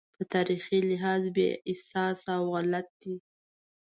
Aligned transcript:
په 0.17 0.23
تاریخي 0.33 0.79
لحاظ 0.89 1.23
بې 1.35 1.47
اساسه 1.71 2.31
او 2.39 2.43
غلط 2.53 2.87
دی. 3.01 3.15